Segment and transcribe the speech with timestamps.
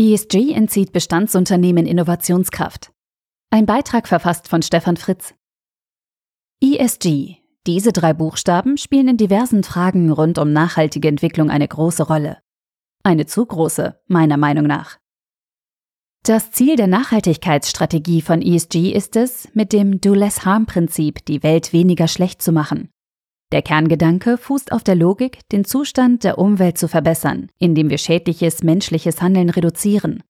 [0.00, 2.90] ESG entzieht Bestandsunternehmen Innovationskraft.
[3.50, 5.34] Ein Beitrag verfasst von Stefan Fritz.
[6.62, 7.36] ESG.
[7.66, 12.38] Diese drei Buchstaben spielen in diversen Fragen rund um nachhaltige Entwicklung eine große Rolle.
[13.02, 14.96] Eine zu große, meiner Meinung nach.
[16.22, 21.42] Das Ziel der Nachhaltigkeitsstrategie von ESG ist es, mit dem Do Less Harm Prinzip die
[21.42, 22.89] Welt weniger schlecht zu machen.
[23.52, 28.62] Der Kerngedanke fußt auf der Logik, den Zustand der Umwelt zu verbessern, indem wir schädliches
[28.62, 30.22] menschliches Handeln reduzieren.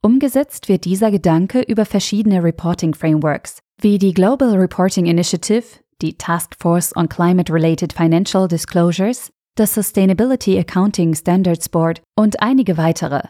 [0.00, 5.64] Umgesetzt wird dieser Gedanke über verschiedene Reporting Frameworks, wie die Global Reporting Initiative,
[6.00, 13.22] die Task Force on Climate-Related Financial Disclosures, das Sustainability Accounting Standards Board und einige weitere.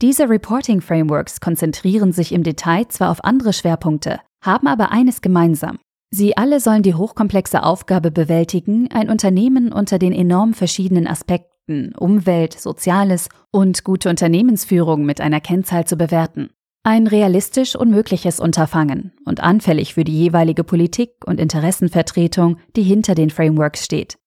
[0.00, 5.78] Diese Reporting Frameworks konzentrieren sich im Detail zwar auf andere Schwerpunkte, haben aber eines gemeinsam.
[6.12, 12.58] Sie alle sollen die hochkomplexe Aufgabe bewältigen, ein Unternehmen unter den enorm verschiedenen Aspekten Umwelt,
[12.58, 16.50] Soziales und gute Unternehmensführung mit einer Kennzahl zu bewerten.
[16.82, 23.30] Ein realistisch unmögliches Unterfangen und anfällig für die jeweilige Politik und Interessenvertretung, die hinter den
[23.30, 24.18] Frameworks steht.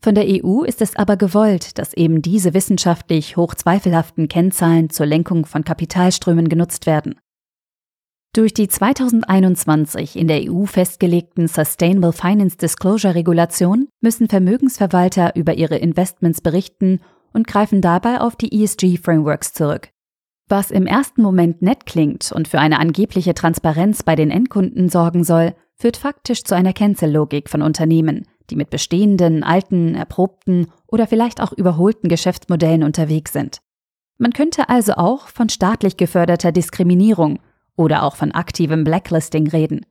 [0.00, 5.46] Von der EU ist es aber gewollt, dass eben diese wissenschaftlich hochzweifelhaften Kennzahlen zur Lenkung
[5.46, 7.14] von Kapitalströmen genutzt werden.
[8.34, 15.76] Durch die 2021 in der EU festgelegten Sustainable Finance Disclosure Regulation müssen Vermögensverwalter über ihre
[15.76, 17.00] Investments berichten
[17.34, 19.90] und greifen dabei auf die ESG-Frameworks zurück.
[20.48, 25.24] Was im ersten Moment nett klingt und für eine angebliche Transparenz bei den Endkunden sorgen
[25.24, 31.42] soll, führt faktisch zu einer Cancel-Logik von Unternehmen, die mit bestehenden, alten, erprobten oder vielleicht
[31.42, 33.58] auch überholten Geschäftsmodellen unterwegs sind.
[34.16, 37.38] Man könnte also auch von staatlich geförderter Diskriminierung
[37.76, 39.86] oder auch von aktivem Blacklisting reden.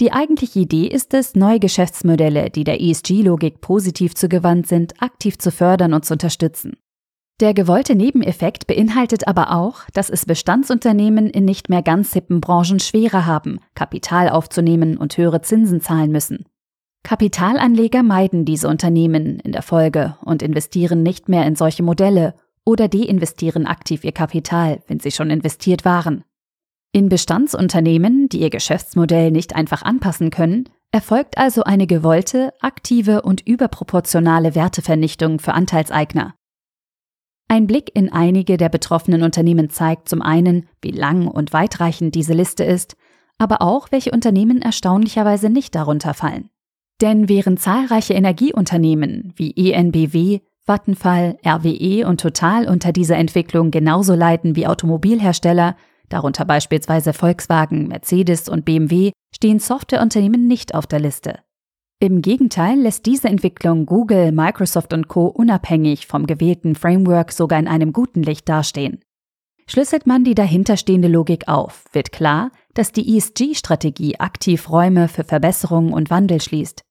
[0.00, 5.50] Die eigentliche Idee ist es, neue Geschäftsmodelle, die der ESG-Logik positiv zugewandt sind, aktiv zu
[5.50, 6.78] fördern und zu unterstützen.
[7.40, 12.80] Der gewollte Nebeneffekt beinhaltet aber auch, dass es Bestandsunternehmen in nicht mehr ganz hippen Branchen
[12.80, 16.44] schwerer haben, Kapital aufzunehmen und höhere Zinsen zahlen müssen.
[17.02, 22.88] Kapitalanleger meiden diese Unternehmen in der Folge und investieren nicht mehr in solche Modelle oder
[22.88, 26.24] deinvestieren aktiv ihr Kapital, wenn sie schon investiert waren.
[26.92, 33.46] In Bestandsunternehmen, die ihr Geschäftsmodell nicht einfach anpassen können, erfolgt also eine gewollte, aktive und
[33.46, 36.34] überproportionale Wertevernichtung für Anteilseigner.
[37.46, 42.34] Ein Blick in einige der betroffenen Unternehmen zeigt zum einen, wie lang und weitreichend diese
[42.34, 42.96] Liste ist,
[43.38, 46.50] aber auch, welche Unternehmen erstaunlicherweise nicht darunter fallen.
[47.00, 54.56] Denn während zahlreiche Energieunternehmen wie ENBW, Vattenfall, RWE und Total unter dieser Entwicklung genauso leiden
[54.56, 55.76] wie Automobilhersteller,
[56.10, 61.38] darunter beispielsweise Volkswagen, Mercedes und BMW, stehen Softwareunternehmen nicht auf der Liste.
[62.02, 65.26] Im Gegenteil lässt diese Entwicklung Google, Microsoft und Co.
[65.26, 69.00] unabhängig vom gewählten Framework sogar in einem guten Licht dastehen.
[69.66, 75.92] Schlüsselt man die dahinterstehende Logik auf, wird klar, dass die ESG-Strategie aktiv Räume für Verbesserung
[75.92, 76.82] und Wandel schließt.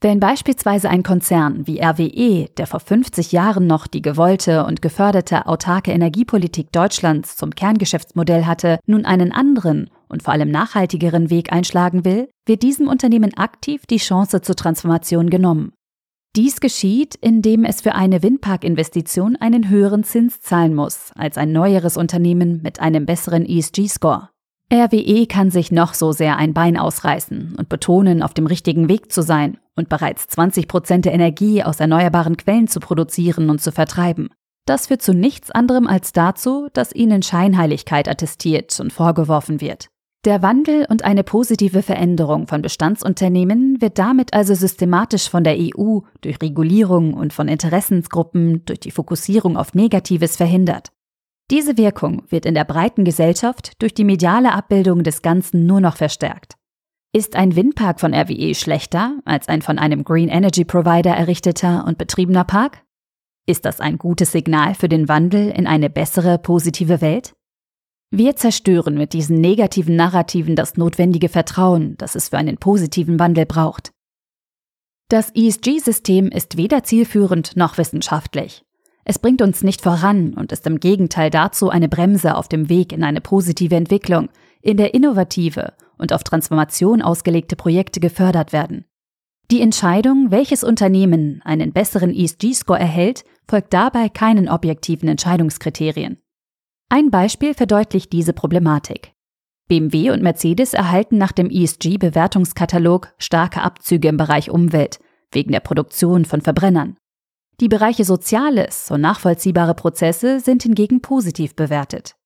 [0.00, 5.46] Wenn beispielsweise ein Konzern wie RWE, der vor 50 Jahren noch die gewollte und geförderte
[5.46, 12.04] autarke Energiepolitik Deutschlands zum Kerngeschäftsmodell hatte, nun einen anderen und vor allem nachhaltigeren Weg einschlagen
[12.04, 15.72] will, wird diesem Unternehmen aktiv die Chance zur Transformation genommen.
[16.36, 21.96] Dies geschieht, indem es für eine Windparkinvestition einen höheren Zins zahlen muss als ein neueres
[21.96, 24.28] Unternehmen mit einem besseren ESG-Score.
[24.72, 29.10] RWE kann sich noch so sehr ein Bein ausreißen und betonen, auf dem richtigen Weg
[29.10, 33.72] zu sein und bereits 20 Prozent der Energie aus erneuerbaren Quellen zu produzieren und zu
[33.72, 34.28] vertreiben.
[34.66, 39.88] Das führt zu nichts anderem als dazu, dass ihnen Scheinheiligkeit attestiert und vorgeworfen wird.
[40.26, 46.00] Der Wandel und eine positive Veränderung von Bestandsunternehmen wird damit also systematisch von der EU
[46.20, 50.90] durch Regulierung und von Interessensgruppen durch die Fokussierung auf Negatives verhindert.
[51.50, 55.96] Diese Wirkung wird in der breiten Gesellschaft durch die mediale Abbildung des Ganzen nur noch
[55.96, 56.57] verstärkt.
[57.18, 61.98] Ist ein Windpark von RWE schlechter als ein von einem Green Energy Provider errichteter und
[61.98, 62.84] betriebener Park?
[63.44, 67.34] Ist das ein gutes Signal für den Wandel in eine bessere, positive Welt?
[68.12, 73.46] Wir zerstören mit diesen negativen Narrativen das notwendige Vertrauen, das es für einen positiven Wandel
[73.46, 73.90] braucht.
[75.08, 78.62] Das ESG-System ist weder zielführend noch wissenschaftlich.
[79.04, 82.92] Es bringt uns nicht voran und ist im Gegenteil dazu eine Bremse auf dem Weg
[82.92, 84.28] in eine positive Entwicklung,
[84.60, 88.84] in der innovative und auf Transformation ausgelegte Projekte gefördert werden.
[89.50, 96.18] Die Entscheidung, welches Unternehmen einen besseren ESG-Score erhält, folgt dabei keinen objektiven Entscheidungskriterien.
[96.90, 99.12] Ein Beispiel verdeutlicht diese Problematik.
[99.68, 104.98] BMW und Mercedes erhalten nach dem ESG-Bewertungskatalog starke Abzüge im Bereich Umwelt
[105.30, 106.96] wegen der Produktion von Verbrennern.
[107.60, 112.16] Die Bereiche Soziales und nachvollziehbare Prozesse sind hingegen positiv bewertet.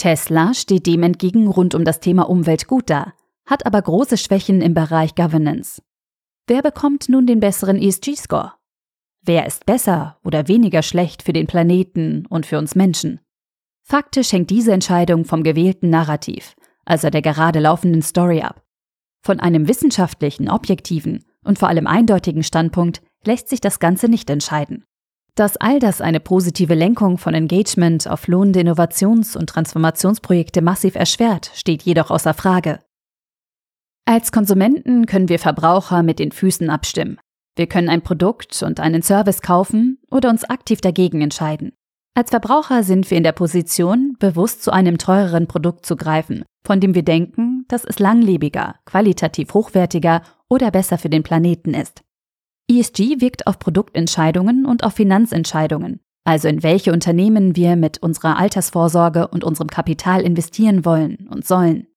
[0.00, 3.12] Tesla steht dem entgegen rund um das Thema Umwelt gut da,
[3.44, 5.82] hat aber große Schwächen im Bereich Governance.
[6.46, 8.54] Wer bekommt nun den besseren ESG-Score?
[9.20, 13.20] Wer ist besser oder weniger schlecht für den Planeten und für uns Menschen?
[13.82, 16.56] Faktisch hängt diese Entscheidung vom gewählten Narrativ,
[16.86, 18.64] also der gerade laufenden Story ab.
[19.22, 24.86] Von einem wissenschaftlichen, objektiven und vor allem eindeutigen Standpunkt lässt sich das Ganze nicht entscheiden.
[25.34, 31.50] Dass all das eine positive Lenkung von Engagement auf lohnende Innovations- und Transformationsprojekte massiv erschwert,
[31.54, 32.80] steht jedoch außer Frage.
[34.06, 37.18] Als Konsumenten können wir Verbraucher mit den Füßen abstimmen.
[37.56, 41.72] Wir können ein Produkt und einen Service kaufen oder uns aktiv dagegen entscheiden.
[42.14, 46.80] Als Verbraucher sind wir in der Position, bewusst zu einem teureren Produkt zu greifen, von
[46.80, 52.02] dem wir denken, dass es langlebiger, qualitativ hochwertiger oder besser für den Planeten ist.
[52.70, 59.26] ESG wirkt auf Produktentscheidungen und auf Finanzentscheidungen, also in welche Unternehmen wir mit unserer Altersvorsorge
[59.26, 61.88] und unserem Kapital investieren wollen und sollen.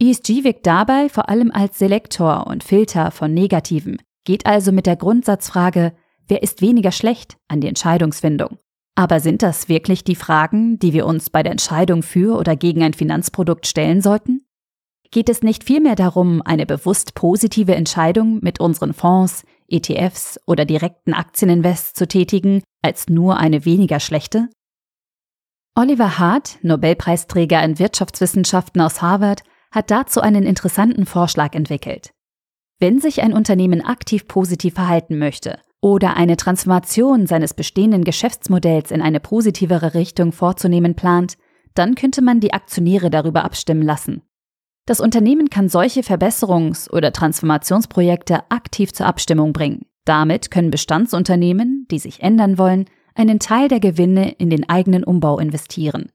[0.00, 4.94] ESG wirkt dabei vor allem als Selektor und Filter von Negativen, geht also mit der
[4.94, 5.92] Grundsatzfrage,
[6.28, 8.58] wer ist weniger schlecht, an die Entscheidungsfindung.
[8.94, 12.84] Aber sind das wirklich die Fragen, die wir uns bei der Entscheidung für oder gegen
[12.84, 14.46] ein Finanzprodukt stellen sollten?
[15.10, 21.14] Geht es nicht vielmehr darum, eine bewusst positive Entscheidung mit unseren Fonds, ETFs oder direkten
[21.14, 24.48] Aktieninvests zu tätigen, als nur eine weniger schlechte?
[25.76, 32.12] Oliver Hart, Nobelpreisträger in Wirtschaftswissenschaften aus Harvard, hat dazu einen interessanten Vorschlag entwickelt.
[32.78, 39.02] Wenn sich ein Unternehmen aktiv positiv verhalten möchte oder eine Transformation seines bestehenden Geschäftsmodells in
[39.02, 41.36] eine positivere Richtung vorzunehmen plant,
[41.74, 44.22] dann könnte man die Aktionäre darüber abstimmen lassen.
[44.86, 49.86] Das Unternehmen kann solche Verbesserungs- oder Transformationsprojekte aktiv zur Abstimmung bringen.
[50.04, 52.84] Damit können Bestandsunternehmen, die sich ändern wollen,
[53.14, 56.10] einen Teil der Gewinne in den eigenen Umbau investieren.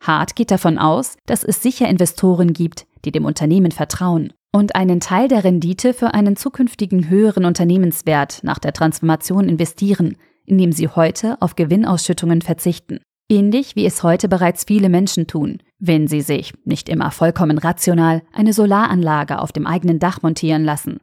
[0.00, 5.00] Hart geht davon aus, dass es sicher Investoren gibt, die dem Unternehmen vertrauen und einen
[5.00, 11.40] Teil der Rendite für einen zukünftigen höheren Unternehmenswert nach der Transformation investieren, indem sie heute
[11.42, 13.00] auf Gewinnausschüttungen verzichten.
[13.28, 18.22] Ähnlich wie es heute bereits viele Menschen tun, wenn sie sich, nicht immer vollkommen rational,
[18.32, 20.98] eine Solaranlage auf dem eigenen Dach montieren lassen.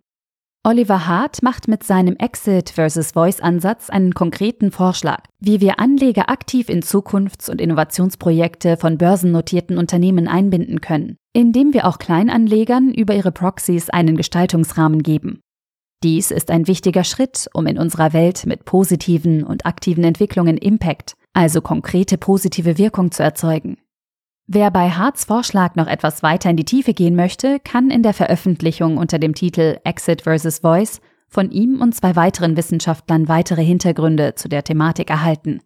[0.66, 6.30] Oliver Hart macht mit seinem Exit versus Voice Ansatz einen konkreten Vorschlag, wie wir Anleger
[6.30, 13.14] aktiv in Zukunfts- und Innovationsprojekte von börsennotierten Unternehmen einbinden können, indem wir auch Kleinanlegern über
[13.14, 15.42] ihre Proxys einen Gestaltungsrahmen geben.
[16.02, 21.16] Dies ist ein wichtiger Schritt, um in unserer Welt mit positiven und aktiven Entwicklungen Impact,
[21.34, 23.78] also konkrete positive Wirkung zu erzeugen.
[24.48, 28.14] Wer bei Harts Vorschlag noch etwas weiter in die Tiefe gehen möchte, kann in der
[28.14, 30.60] Veröffentlichung unter dem Titel Exit vs.
[30.60, 31.00] Voice
[31.30, 35.62] von ihm und zwei weiteren Wissenschaftlern weitere Hintergründe zu der Thematik erhalten.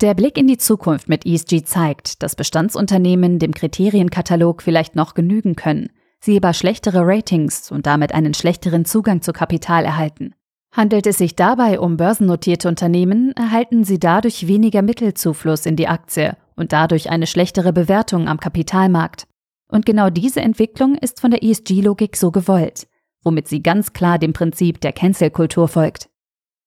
[0.00, 5.54] Der Blick in die Zukunft mit ESG zeigt, dass Bestandsunternehmen dem Kriterienkatalog vielleicht noch genügen
[5.54, 10.34] können, sie aber schlechtere Ratings und damit einen schlechteren Zugang zu Kapital erhalten.
[10.72, 16.36] Handelt es sich dabei um börsennotierte Unternehmen, erhalten sie dadurch weniger Mittelzufluss in die Aktie
[16.56, 19.26] und dadurch eine schlechtere Bewertung am Kapitalmarkt.
[19.68, 22.86] Und genau diese Entwicklung ist von der ESG-Logik so gewollt,
[23.22, 26.08] womit sie ganz klar dem Prinzip der Cancel-Kultur folgt.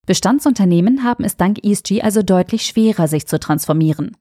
[0.06, 4.16] Bestandsunternehmen haben es dank ESG also deutlich schwerer, sich zu transformieren.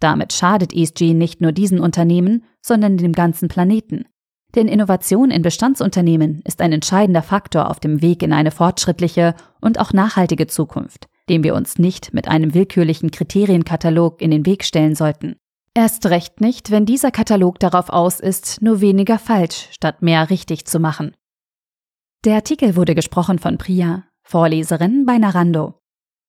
[0.00, 4.04] Damit schadet ESG nicht nur diesen Unternehmen, sondern dem ganzen Planeten.
[4.54, 9.78] Denn Innovation in Bestandsunternehmen ist ein entscheidender Faktor auf dem Weg in eine fortschrittliche und
[9.78, 14.94] auch nachhaltige Zukunft dem wir uns nicht mit einem willkürlichen Kriterienkatalog in den Weg stellen
[14.94, 15.36] sollten.
[15.74, 20.64] Erst recht nicht, wenn dieser Katalog darauf aus ist, nur weniger falsch statt mehr richtig
[20.64, 21.14] zu machen.
[22.24, 25.74] Der Artikel wurde gesprochen von Priya, Vorleserin bei Narando.